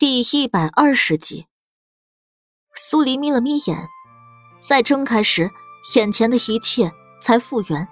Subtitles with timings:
[0.00, 1.46] 第一百二十集，
[2.74, 3.86] 苏黎眯了眯眼，
[4.58, 5.50] 再睁开时，
[5.94, 6.90] 眼前的一切
[7.20, 7.86] 才复原。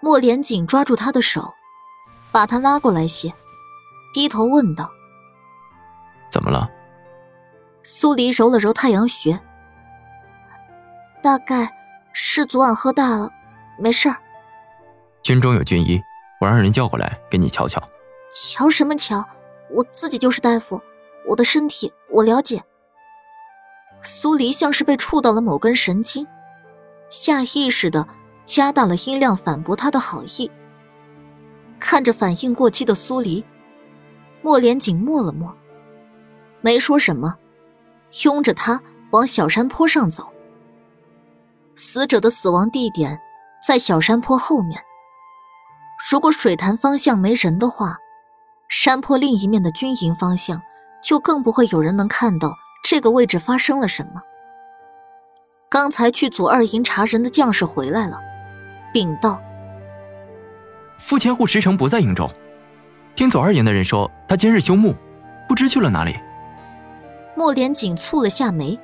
[0.00, 1.54] 莫连锦抓住他的手，
[2.32, 3.32] 把他拉过来些，
[4.12, 4.90] 低头问道
[6.28, 6.68] ：“怎么了？”
[7.84, 9.40] 苏黎揉了揉太阳穴，
[11.22, 11.72] 大概
[12.12, 13.30] 是昨晚喝大了，
[13.78, 14.16] 没事儿。
[15.22, 16.02] 军中有军医，
[16.40, 17.80] 我让人叫过来给你瞧瞧。
[18.32, 19.24] 瞧什么瞧？
[19.70, 20.80] 我自己就是大夫，
[21.26, 22.62] 我的身体我了解。
[24.02, 26.26] 苏黎像是被触到了某根神经，
[27.10, 28.06] 下意识的
[28.44, 30.50] 加大了音量反驳他的好意。
[31.80, 33.44] 看着反应过激的苏黎，
[34.42, 35.54] 莫连锦默了默，
[36.60, 37.36] 没说什么，
[38.24, 38.80] 拥着他
[39.12, 40.30] 往小山坡上走。
[41.74, 43.18] 死者的死亡地点
[43.66, 44.80] 在小山坡后面，
[46.10, 47.98] 如果水潭方向没人的话。
[48.68, 50.60] 山坡另一面的军营方向，
[51.02, 54.22] 就更不会有人能看到这个位置发生了什么。
[55.68, 58.20] 刚才去左二营查人的将士回来了，
[58.92, 59.40] 禀道：
[60.98, 62.30] 副千户石城不在营中，
[63.14, 64.94] 听左二营的人说他今日休沐，
[65.48, 66.14] 不知去了哪里。
[67.36, 68.78] 莫连锦蹙了下眉，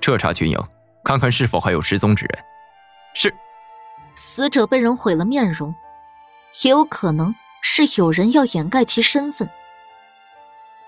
[0.00, 0.58] 彻查军营，
[1.04, 2.44] 看看是否还有失踪之人。
[3.14, 3.32] 是。
[4.16, 5.74] 死者被人毁了面容，
[6.62, 7.34] 也有可能。
[7.66, 9.48] 是有人要掩盖其身份。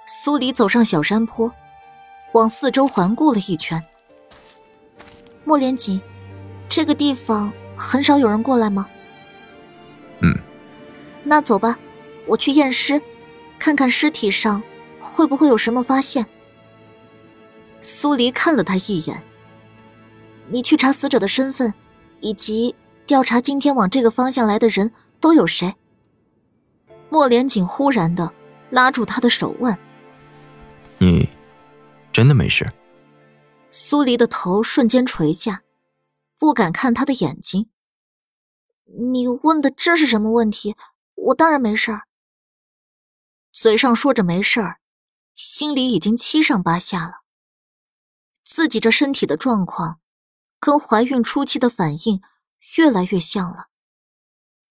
[0.05, 1.51] 苏黎走上小山坡，
[2.35, 3.83] 往四周环顾了一圈。
[5.43, 5.99] 莫连锦，
[6.69, 8.87] 这个地方很少有人过来吗？
[10.21, 10.39] 嗯。
[11.25, 11.79] 那走吧，
[12.27, 13.01] 我去验尸，
[13.59, 14.63] 看看尸体上
[15.01, 16.27] 会不会有什么发现。
[17.81, 19.23] 苏黎看了他一眼。
[20.51, 21.73] 你去查死者的身份，
[22.21, 25.75] 以及调查今天往这个方向来的人都有谁。
[27.09, 28.33] 莫连锦忽然的
[28.71, 29.79] 拉住他的手腕
[30.99, 31.29] ：“你
[32.13, 32.73] 真的没事？”
[33.71, 35.63] 苏黎的头瞬间垂下，
[36.39, 37.71] 不敢看他的眼睛。
[39.13, 40.77] “你问的这是什么问题？
[41.15, 42.03] 我当然没事儿。”
[43.53, 44.81] 嘴上说着没事儿，
[45.35, 47.23] 心里已经七上八下了。
[48.45, 50.01] 自己这身体的状况，
[50.61, 52.21] 跟怀孕初期的反应
[52.77, 53.69] 越来越像了。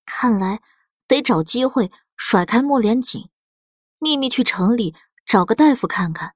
[0.06, 0.62] 看来
[1.08, 1.92] 得找机会。
[2.18, 3.30] 甩开莫连锦，
[4.00, 4.96] 秘密去城里
[5.26, 6.34] 找个大夫看看。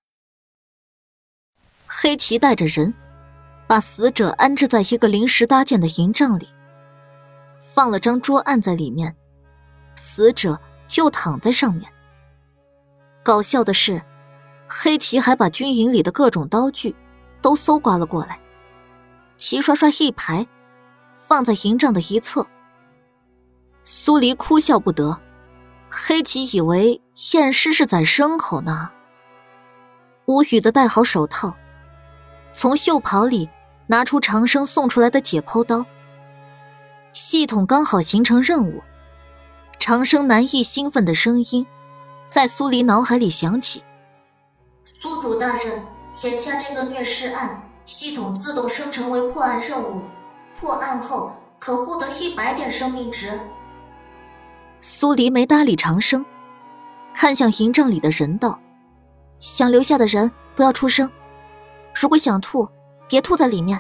[1.88, 2.94] 黑旗带着人，
[3.68, 6.48] 把死者安置在一个临时搭建的营帐里，
[7.58, 9.16] 放了张桌案在里面，
[9.96, 11.92] 死者就躺在上面。
[13.24, 14.02] 搞笑的是，
[14.68, 16.96] 黑旗还把军营里的各种刀具
[17.42, 18.40] 都搜刮了过来，
[19.38, 20.46] 齐刷刷一排，
[21.14, 22.46] 放在营帐的一侧。
[23.84, 25.20] 苏黎哭笑不得。
[25.92, 27.02] 黑棋以为
[27.34, 28.92] 验尸是宰牲口呢。
[30.28, 31.56] 无语的戴好手套，
[32.54, 33.50] 从袖袍里
[33.88, 35.84] 拿出长生送出来的解剖刀。
[37.12, 38.84] 系统刚好形成任务，
[39.80, 41.66] 长生难抑兴奋的声音
[42.28, 43.84] 在苏黎脑海里响起
[44.86, 45.84] ：“苏主大人，
[46.24, 50.04] 眼下这个虐尸案，系统自动生成为破案任务，
[50.54, 53.40] 破案后可获得一百点生命值。”
[54.82, 56.26] 苏黎没搭理长生，
[57.14, 58.60] 看向营帐里的人道
[59.40, 61.12] ：“想留下的人不要出声，
[61.94, 62.68] 如果想吐，
[63.08, 63.80] 别吐在里面。”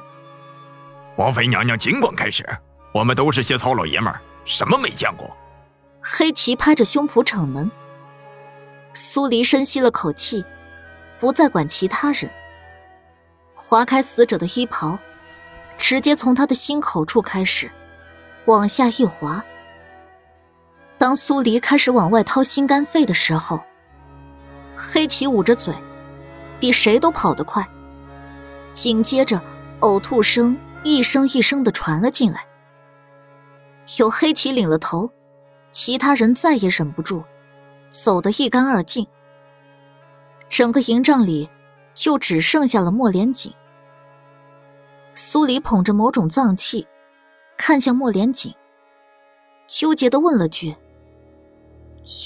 [1.15, 2.45] 王妃娘娘尽管开始，
[2.93, 5.29] 我们都是些糙老爷们儿，什么没见过。
[6.01, 7.69] 黑旗拍着胸脯逞能。
[8.93, 10.43] 苏黎深吸了口气，
[11.17, 12.29] 不再管其他人，
[13.55, 14.99] 划开死者的衣袍，
[15.77, 17.71] 直接从他的心口处开始，
[18.45, 19.41] 往下一划。
[20.99, 23.63] 当苏黎开始往外掏心肝肺的时候，
[24.75, 25.73] 黑旗捂着嘴，
[26.59, 27.65] 比谁都跑得快。
[28.73, 29.41] 紧接着，
[29.79, 32.45] 呕吐声一声一声的传了进来。
[33.97, 35.09] 有黑旗领了头，
[35.71, 37.23] 其他人再也忍不住，
[37.89, 39.07] 走得一干二净。
[40.49, 41.49] 整个营帐里
[41.93, 43.53] 就只剩下了莫连锦。
[45.15, 46.85] 苏黎捧着某种脏器，
[47.55, 48.53] 看向莫连锦，
[49.65, 50.75] 纠结的问了句。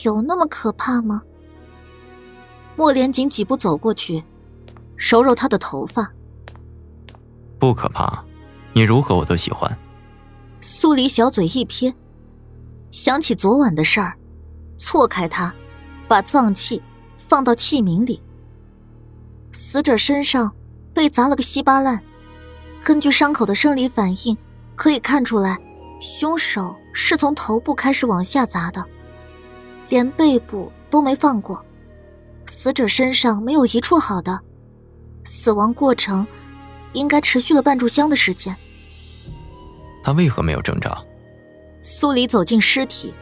[0.05, 1.21] 有那么可怕吗？
[2.75, 4.23] 莫连锦几步走过去，
[4.97, 6.11] 揉揉他的头发。
[7.59, 8.23] 不可怕，
[8.73, 9.77] 你如何我都喜欢。
[10.59, 11.93] 苏黎小嘴一撇，
[12.91, 14.17] 想起昨晚的事儿，
[14.77, 15.53] 错开他，
[16.07, 16.81] 把脏器
[17.17, 18.21] 放到器皿里。
[19.51, 20.51] 死者身上
[20.93, 22.01] 被砸了个稀巴烂，
[22.83, 24.35] 根据伤口的生理反应，
[24.75, 25.59] 可以看出来，
[25.99, 28.83] 凶手是从头部开始往下砸的。
[29.89, 31.63] 连背部都没放过，
[32.45, 34.39] 死者身上没有一处好的，
[35.23, 36.25] 死亡过程
[36.93, 38.55] 应该持续了半炷香的时间。
[40.03, 40.97] 他为何没有挣扎？
[41.81, 43.13] 苏黎走进尸体，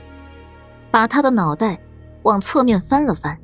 [0.90, 1.80] 把他的脑袋
[2.24, 3.38] 往侧面翻了翻，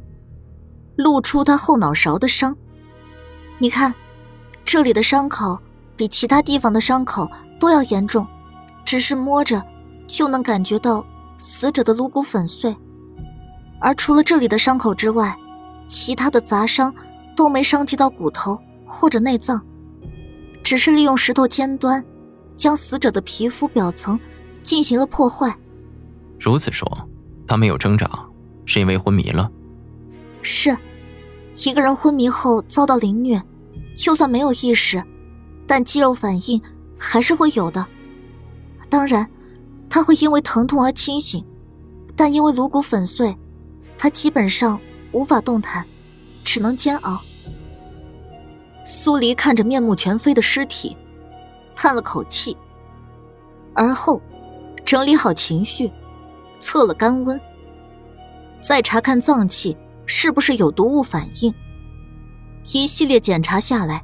[0.96, 2.56] 露出他后脑勺的伤。
[3.60, 3.94] 你看，
[4.64, 5.58] 这里的伤口
[5.96, 7.30] 比其他地方的伤口
[7.60, 8.25] 都要严重，
[8.86, 9.64] 只是摸着
[10.08, 11.06] 就能感觉到
[11.38, 12.75] 死者的颅骨粉碎。
[13.79, 15.35] 而除了这里的伤口之外，
[15.88, 16.94] 其他的砸伤
[17.35, 19.62] 都没伤及到骨头或者内脏，
[20.63, 22.03] 只是利用石头尖端
[22.56, 24.19] 将死者的皮肤表层
[24.63, 25.56] 进行了破坏。
[26.39, 26.88] 如此说，
[27.47, 28.09] 他没有挣扎，
[28.65, 29.50] 是因为昏迷了。
[30.41, 30.75] 是，
[31.63, 33.41] 一个人昏迷后遭到凌虐，
[33.95, 35.03] 就算没有意识，
[35.65, 36.62] 但肌肉反应
[36.97, 37.85] 还是会有的。
[38.89, 39.30] 当然，
[39.89, 41.45] 他会因为疼痛而清醒，
[42.15, 43.38] 但因为颅骨粉碎。
[43.97, 44.79] 他基本上
[45.11, 45.85] 无法动弹，
[46.44, 47.21] 只能煎熬。
[48.85, 50.95] 苏黎看着面目全非的尸体，
[51.75, 52.55] 叹了口气，
[53.73, 54.21] 而后
[54.85, 55.91] 整理好情绪，
[56.59, 57.39] 测了肝温，
[58.61, 61.53] 再查看脏器是不是有毒物反应。
[62.73, 64.03] 一系列检查下来，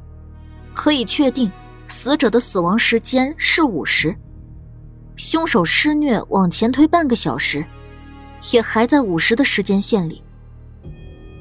[0.73, 1.51] 可以确定
[1.87, 4.15] 死者的死亡时间是午时，
[5.15, 7.65] 凶手施虐往前推半个小时。
[8.51, 10.21] 也还在五十的时间线里，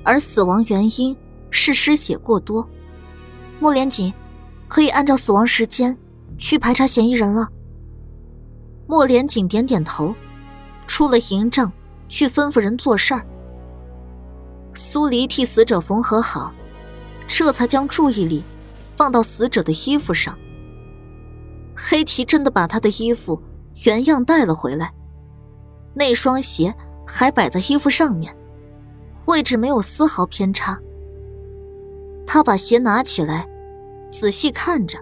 [0.05, 1.17] 而死亡原因
[1.51, 2.69] 是失血过多。
[3.59, 4.13] 莫连锦，
[4.69, 5.97] 可以按照死亡时间
[6.39, 7.49] 去排查嫌疑人了。
[8.87, 10.15] 莫连锦点点头，
[10.87, 11.73] 出了营帐
[12.09, 13.27] 去吩咐人做事儿。
[14.75, 16.53] 苏黎替死者缝合好，
[17.27, 18.43] 这才将注意力
[18.95, 20.39] 放到死者的衣服上。
[21.75, 23.43] 黑旗真的把他的衣服
[23.87, 24.93] 原样带了回来，
[25.95, 26.75] 那双鞋。
[27.07, 28.35] 还摆在衣服上面，
[29.27, 30.79] 位置没有丝毫偏差。
[32.27, 33.49] 他把鞋拿起来，
[34.11, 34.99] 仔细看着，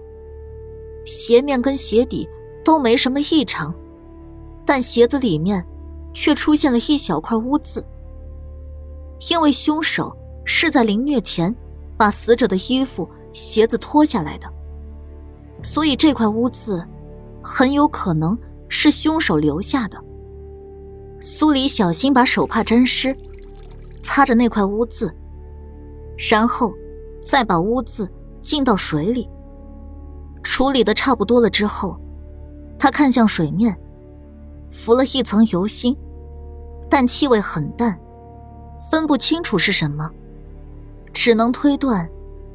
[1.05, 2.29] 鞋面跟鞋底
[2.65, 3.75] 都没什么异常，
[4.65, 5.65] 但鞋子里面
[6.13, 7.85] 却出现了一小块污渍。
[9.31, 11.55] 因为凶手是在凌虐前
[11.97, 14.51] 把死者的衣服、鞋子脱下来的，
[15.63, 16.83] 所以这块污渍
[17.43, 18.37] 很有可能
[18.69, 20.03] 是凶手留下的。
[21.23, 23.15] 苏黎小心把手帕沾湿，
[24.03, 25.15] 擦着那块污渍，
[26.17, 26.73] 然后
[27.23, 29.29] 再把污渍浸到水里。
[30.43, 32.01] 处理的差不多了之后，
[32.79, 33.79] 他看向水面，
[34.71, 35.95] 浮了一层油腥，
[36.89, 38.01] 但气味很淡，
[38.91, 40.11] 分不清楚是什么，
[41.13, 42.09] 只能推断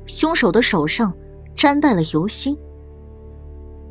[0.07, 1.13] 凶手的手上
[1.55, 2.57] 沾带了油腥。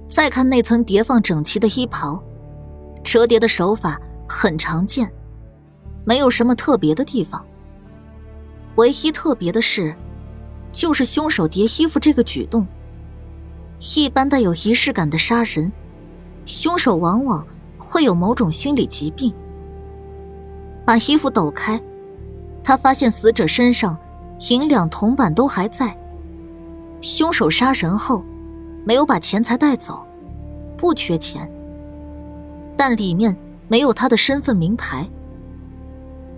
[0.09, 2.21] 再看那层叠放整齐的衣袍，
[3.05, 4.01] 折叠的手法。
[4.29, 5.11] 很常见，
[6.05, 7.45] 没有什么特别的地方。
[8.77, 9.95] 唯一特别的是，
[10.73, 12.67] 就是凶手叠衣服这个举动。
[13.97, 15.71] 一般带有仪式感的杀人，
[16.47, 17.47] 凶手往往
[17.79, 19.33] 会有某种心理疾病。
[20.85, 21.81] 把衣服抖开，
[22.63, 23.97] 他发现死者身上
[24.51, 25.97] 银两铜板都还在。
[27.01, 28.25] 凶手杀人后，
[28.85, 30.05] 没有把钱财带走，
[30.77, 31.51] 不缺钱，
[32.77, 33.37] 但里面。
[33.69, 35.09] 没有他的身份名牌。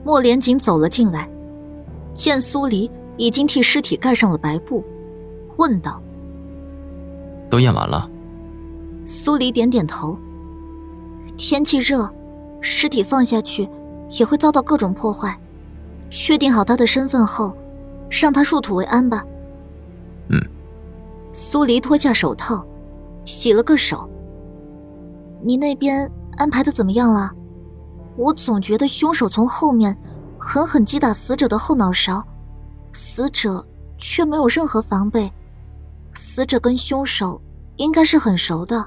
[0.05, 1.29] 莫连锦走了进来，
[2.15, 4.85] 见苏黎已经替尸体盖上了白布，
[5.57, 6.01] 问道
[7.51, 8.09] ：“都验完了？”
[9.05, 10.17] 苏黎点点头。
[11.37, 12.09] 天气热，
[12.61, 13.69] 尸体放下去
[14.19, 15.39] 也会遭到各种破坏。
[16.09, 17.53] 确定好他的身份后，
[18.09, 19.25] 让他入土为安吧。
[20.29, 20.41] 嗯。
[21.33, 22.65] 苏黎脱下手套，
[23.25, 24.09] 洗了个手。
[25.43, 26.11] 你那边？
[26.37, 27.31] 安排的怎么样了？
[28.17, 29.97] 我总觉得凶手从后面
[30.39, 32.27] 狠狠击打死者的后脑勺，
[32.93, 33.67] 死者
[33.99, 35.31] 却没有任何防备。
[36.15, 37.41] 死者跟凶手
[37.77, 38.83] 应该是很熟的。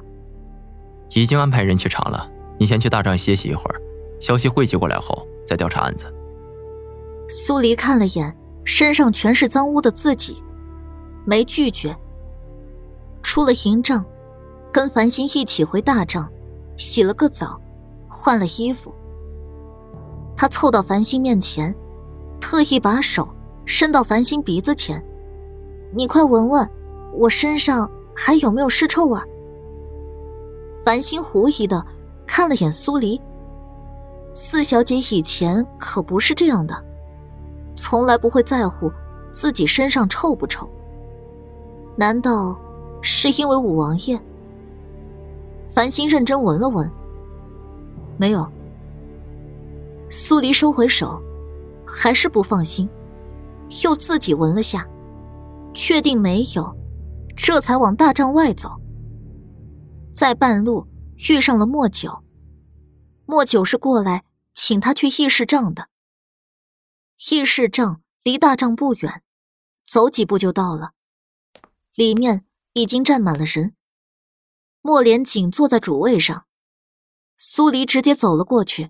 [1.12, 2.28] 已经安排人去查了，
[2.58, 3.82] 你先去大帐歇息一会儿，
[4.20, 6.12] 消息汇集过来后再调查案子。
[7.28, 10.42] 苏黎看了眼身上全是脏污的自己，
[11.26, 11.96] 没拒绝。
[13.22, 14.04] 出了营帐，
[14.72, 16.28] 跟繁星一起回大帐。
[16.80, 17.60] 洗了个澡，
[18.08, 18.92] 换了衣服。
[20.36, 21.76] 他凑到繁星面前，
[22.40, 23.28] 特意把手
[23.66, 25.04] 伸到繁星鼻子前
[25.94, 26.68] ：“你快闻闻，
[27.14, 29.20] 我身上还有没有尸臭味？”
[30.86, 31.86] 繁星狐疑的
[32.26, 33.22] 看了眼苏黎。
[34.34, 36.82] 四小姐以前可不是这样的，
[37.76, 38.90] 从来不会在乎
[39.34, 40.70] 自己身上臭不臭。
[41.98, 42.58] 难道
[43.02, 44.18] 是因为五王爷？
[45.80, 46.92] 繁星认真闻了闻，
[48.18, 48.46] 没有。
[50.10, 51.24] 苏黎收回手，
[51.88, 52.90] 还是不放心，
[53.86, 54.86] 又自己闻了下，
[55.74, 56.76] 确定没有，
[57.34, 58.70] 这才往大帐外走。
[60.14, 60.86] 在半路
[61.30, 62.26] 遇上了莫九，
[63.26, 65.88] 莫九是过来请他去议事帐的。
[67.32, 69.24] 议事帐离大帐不远，
[69.88, 70.92] 走几步就到了。
[71.96, 72.44] 里面
[72.74, 73.76] 已经站满了人。
[74.90, 76.46] 莫连锦坐在主位上，
[77.38, 78.90] 苏黎直接走了过去。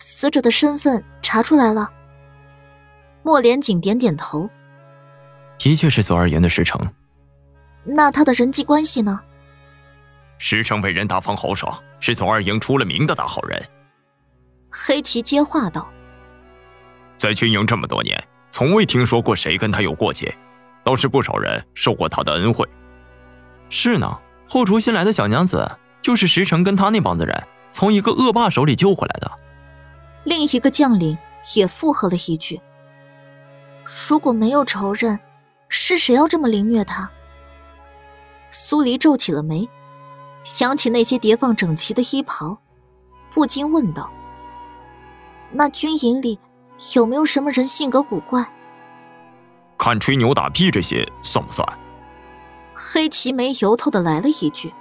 [0.00, 1.88] 死者的身份查出来了。
[3.22, 4.50] 莫连锦点点头，
[5.56, 6.84] 的确是左二言的师承。
[7.84, 9.20] 那他的人际关系呢？
[10.38, 13.64] 师承为人大方豪爽，是左二营出了名的大好人。
[14.68, 15.88] 黑旗接话道
[17.16, 18.20] ：“在军营这么多年，
[18.50, 20.36] 从未听说过谁跟他有过节，
[20.82, 22.68] 倒是不少人受过他的恩惠。
[23.70, 29.30] 是呢，后厨新来的小娘子，就是石城跟他那帮子人从一个恶霸手里救回来的。”
[30.24, 31.16] 另一个将领
[31.54, 32.60] 也附和了一句。
[34.08, 35.20] 如果没有仇人，
[35.68, 37.10] 是谁要这么凌虐他？
[38.50, 39.68] 苏黎皱起了眉，
[40.42, 42.58] 想起那些叠放整齐的衣袍，
[43.30, 44.10] 不禁问道
[45.52, 46.38] ：“那军营里
[46.94, 48.44] 有没有什么人性格古怪？”
[49.78, 51.66] 看吹牛打屁这些算不算？
[52.78, 54.72] 黑棋没由头的来了一句。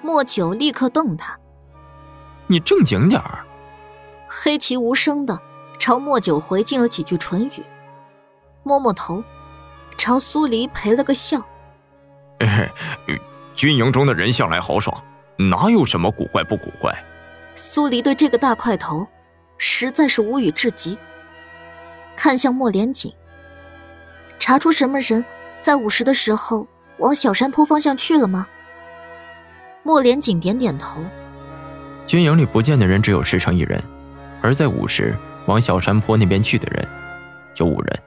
[0.00, 1.36] 莫九立刻瞪他
[2.46, 3.44] ：“你正经点儿。”
[4.28, 5.40] 黑棋无声的
[5.78, 7.64] 朝莫九回敬了几句唇语。
[8.62, 9.24] 摸摸头，
[9.98, 11.44] 朝苏黎赔了个笑。
[13.54, 15.02] 军营中的人向来豪爽，
[15.36, 16.94] 哪有什么古怪不古怪？
[17.54, 19.06] 苏黎对这个大块头
[19.58, 20.96] 实在是无语至极。
[22.16, 23.12] 看向莫连锦，
[24.38, 25.24] 查出什么人
[25.60, 26.66] 在午时的时候
[26.98, 28.46] 往小山坡方向去了吗？
[29.82, 31.00] 莫连锦点点头。
[32.06, 33.82] 军营里不见的人只有石城一人，
[34.40, 36.88] 而在午时往小山坡那边去的人
[37.56, 38.02] 有五人。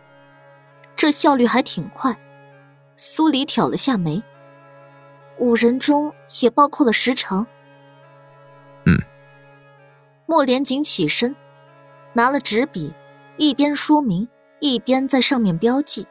[0.96, 2.18] 这效率还挺快，
[2.96, 4.22] 苏黎挑了下眉。
[5.40, 7.46] 五人中也包括了石城。
[8.86, 8.98] 嗯。
[10.26, 11.36] 莫连锦起身，
[12.14, 12.94] 拿了纸笔，
[13.38, 14.28] 一边说明，
[14.60, 16.08] 一边在上面标记。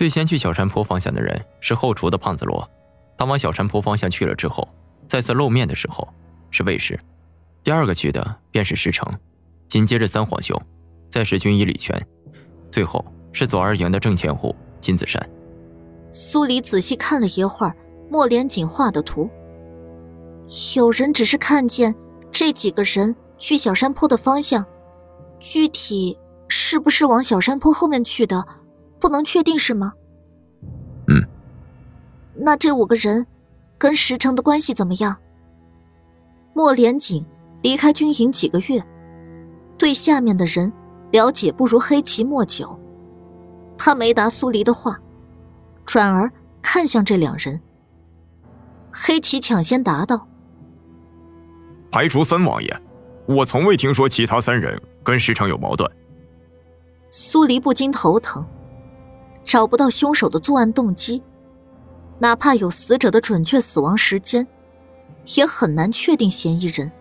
[0.00, 2.66] 最先去小山坡方向的人是后厨的胖子罗，
[3.18, 4.66] 他往小山坡方向去了之后，
[5.06, 6.08] 再次露面的时候
[6.50, 6.98] 是卫士。
[7.62, 9.06] 第二个去的便是石城，
[9.68, 10.58] 紧接着三皇兄，
[11.10, 12.00] 再是军医李全，
[12.70, 13.04] 最后。
[13.32, 15.22] 是左二营的正前户金子山。
[16.10, 17.76] 苏黎仔细看了一会儿
[18.10, 19.28] 莫连锦画的图，
[20.76, 21.94] 有人只是看见
[22.32, 24.64] 这几个人去小山坡的方向，
[25.38, 28.42] 具体是不是往小山坡后面去的，
[29.00, 29.94] 不能确定，是吗？
[31.08, 31.24] 嗯。
[32.34, 33.26] 那这五个人
[33.78, 35.16] 跟石城的关系怎么样？
[36.52, 37.24] 莫连锦
[37.62, 38.84] 离开军营几个月，
[39.78, 40.72] 对下面的人
[41.12, 42.78] 了解不如黑棋莫九。
[43.78, 45.00] 他没答苏黎的话，
[45.86, 46.30] 转而
[46.60, 47.60] 看向这两人。
[48.92, 50.26] 黑棋抢先答道
[51.90, 52.82] ：“排除三王爷，
[53.26, 55.90] 我从未听说其他三人跟石城有矛盾。”
[57.10, 58.44] 苏黎不禁头疼，
[59.50, 61.20] 找不到凶手的作案动机，
[62.20, 64.46] 哪怕有死者的准确死亡时间，
[65.34, 66.92] 也很难确定嫌疑人。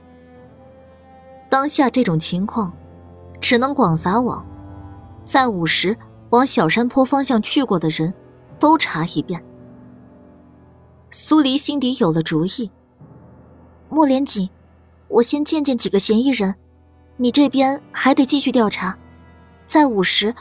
[1.48, 2.74] 当下这种情况，
[3.40, 4.44] 只能广撒网，
[5.24, 5.96] 在午时。
[6.32, 8.14] 往小山坡方向去过的人，
[8.60, 9.44] 都查一遍。
[11.10, 12.70] 苏黎心底有了主意。
[13.90, 14.48] 莫连锦，
[15.08, 16.56] 我先见见几个嫌疑人，
[17.18, 18.96] 你这边还得继续调查。
[19.66, 20.34] 在午时，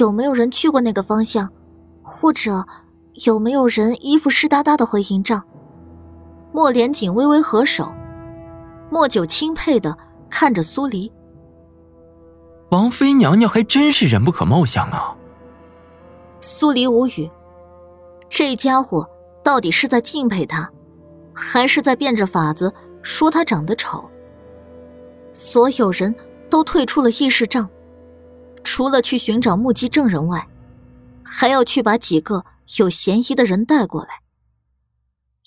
[0.00, 1.50] 有没有人去过那个方向，
[2.02, 2.66] 或者
[3.26, 5.42] 有没有人衣服湿哒哒的回营帐？
[6.52, 7.92] 莫连锦微微合手，
[8.90, 9.96] 莫九钦佩的
[10.30, 11.12] 看着苏黎。
[12.70, 15.14] 王妃娘娘还真是人不可貌相啊。
[16.40, 17.30] 苏黎无语，
[18.28, 19.08] 这家伙
[19.42, 20.70] 到底是在敬佩他，
[21.34, 22.72] 还是在变着法子
[23.02, 24.08] 说他长得丑？
[25.32, 26.14] 所有人
[26.48, 27.68] 都退出了议事帐，
[28.64, 30.48] 除了去寻找目击证人外，
[31.22, 32.44] 还要去把几个
[32.78, 34.22] 有嫌疑的人带过来。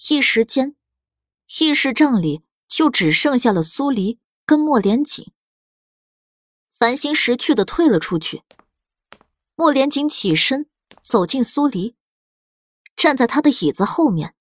[0.09, 0.75] 一时间，
[1.59, 5.33] 议事帐里就只剩下了苏黎跟莫连锦。
[6.67, 8.43] 繁星识趣的退了出去，
[9.55, 10.67] 莫连锦起身。
[11.01, 11.95] 走进苏黎，
[12.97, 14.35] 站在他的椅子后面，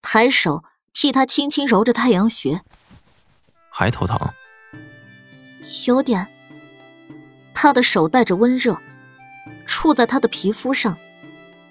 [0.00, 0.64] 抬手
[0.94, 2.62] 替他轻轻揉着太阳穴。
[3.70, 4.18] 还头疼？
[5.86, 6.39] 有点。
[7.62, 8.74] 他的手带着温热，
[9.66, 10.96] 触在他的皮肤上，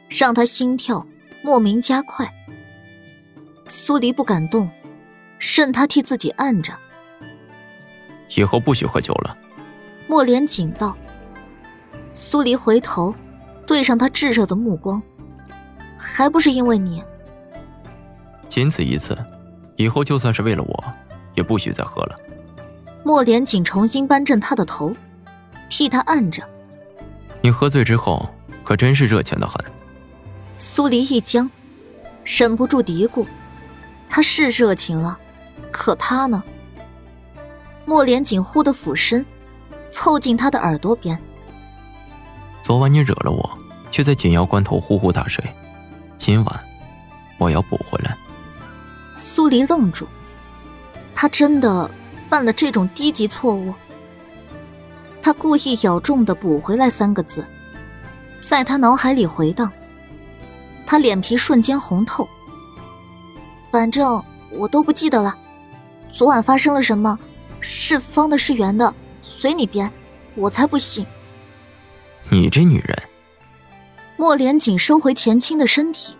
[0.07, 1.03] 让他心跳
[1.43, 2.31] 莫名加快。
[3.67, 4.69] 苏黎不敢动，
[5.39, 6.71] 任他替自己按着。
[8.37, 9.35] 以后不许喝酒了。
[10.07, 10.95] 莫连锦道
[12.13, 13.15] ：“苏黎回头，
[13.65, 15.01] 对上他炙热的目光，
[15.97, 17.03] 还不是因为你？
[18.47, 19.17] 仅此一次，
[19.75, 20.83] 以后就算是为了我，
[21.33, 22.15] 也不许再喝了。
[23.03, 24.95] 莫连锦重新扳正他的头，
[25.69, 26.43] 替他按着。
[27.41, 28.27] 你喝醉之后，
[28.63, 29.63] 可真是热情的很。
[30.57, 31.49] 苏黎一僵，
[32.25, 33.25] 忍不住嘀咕
[34.09, 35.17] ：“他是热情了，
[35.71, 36.43] 可他呢？”
[37.85, 39.25] 莫连锦忽的俯身，
[39.89, 41.17] 凑近他的耳朵边。
[42.61, 43.57] 昨晚你惹了我，
[43.89, 45.43] 却在紧要关头呼呼大睡。
[46.17, 46.63] 今晚，
[47.37, 48.15] 我要补回来。
[49.17, 50.05] 苏黎愣住，
[51.15, 51.89] 他真的
[52.27, 53.73] 犯了这种低级错误？
[55.21, 57.45] 他故意咬重的“补回来”三个字，
[58.41, 59.71] 在他脑海里回荡。
[60.85, 62.27] 他脸皮瞬间红透。
[63.71, 65.37] 反正我都不记得了，
[66.11, 67.17] 昨晚发生了什么？
[67.59, 69.91] 是方的，是圆的，随你编，
[70.35, 71.05] 我才不信。
[72.29, 72.97] 你这女人。
[74.17, 76.15] 莫连锦收回前倾的身体，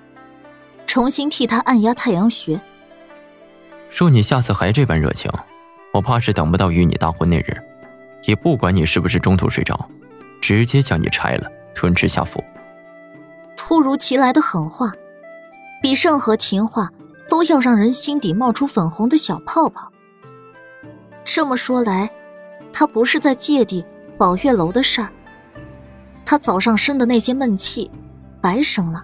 [0.86, 2.60] 重新替他按压太阳穴。
[3.92, 5.32] 若你下次还这般热情，
[5.94, 7.58] 我怕是等不到与你大婚那日，
[8.30, 9.90] 也不管你是不是中途睡着，
[10.40, 12.44] 直接将你拆了吞吃下腹。
[13.58, 14.94] 突如其来的狠话，
[15.82, 16.92] 比任何情话
[17.28, 19.92] 都要让人心底冒出粉红的小泡泡。
[21.26, 22.08] 这么说来，
[22.72, 23.84] 他不是在芥蒂
[24.16, 25.10] 宝月楼的事儿。
[26.24, 27.90] 他早上生的那些闷气，
[28.40, 29.04] 白生了。